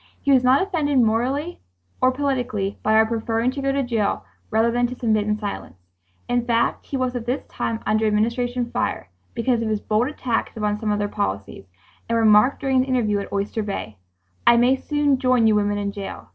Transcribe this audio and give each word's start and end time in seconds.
He 0.19 0.31
was 0.31 0.43
not 0.43 0.63
offended, 0.63 0.97
morally 0.97 1.59
or 2.01 2.11
politically, 2.11 2.79
by 2.81 2.95
our 2.95 3.05
preferring 3.05 3.51
to 3.51 3.61
go 3.61 3.71
to 3.71 3.83
jail 3.83 4.25
rather 4.49 4.71
than 4.71 4.87
to 4.87 4.95
submit 4.95 5.27
in 5.27 5.37
silence. 5.37 5.77
In 6.27 6.43
fact, 6.43 6.87
he 6.87 6.97
was 6.97 7.15
at 7.15 7.27
this 7.27 7.45
time 7.45 7.81
under 7.85 8.07
Administration 8.07 8.71
fire, 8.71 9.09
because 9.35 9.61
of 9.61 9.69
his 9.69 9.79
bold 9.79 10.07
attacks 10.07 10.57
upon 10.57 10.79
some 10.79 10.91
of 10.91 10.97
their 10.97 11.07
policies, 11.07 11.65
and 12.09 12.17
remarked 12.17 12.59
during 12.61 12.77
an 12.77 12.83
interview 12.85 13.19
at 13.19 13.31
Oyster 13.31 13.61
Bay: 13.61 13.99
"I 14.47 14.57
may 14.57 14.75
soon 14.75 15.19
join 15.19 15.45
you 15.45 15.53
women 15.53 15.77
in 15.77 15.91
jail. 15.91 16.29